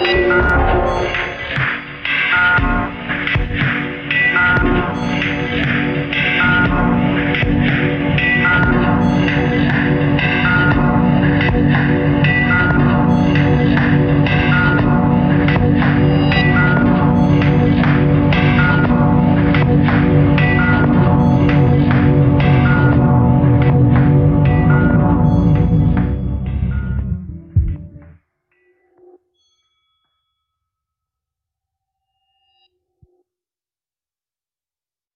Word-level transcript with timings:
Música 0.00 0.67